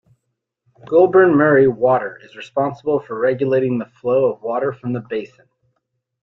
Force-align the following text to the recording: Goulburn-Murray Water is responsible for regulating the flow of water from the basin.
Goulburn-Murray 0.87 1.67
Water 1.67 2.19
is 2.23 2.35
responsible 2.35 3.01
for 3.01 3.19
regulating 3.19 3.77
the 3.77 3.85
flow 3.85 4.33
of 4.33 4.41
water 4.41 4.73
from 4.73 4.93
the 4.93 4.99
basin. 5.01 5.45